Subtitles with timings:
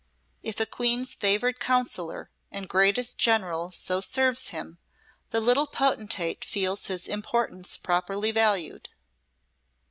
[0.41, 4.79] If a Queen's favoured counsellor and greatest general so serves him,
[5.29, 8.89] the little potentate feels his importance properly valued."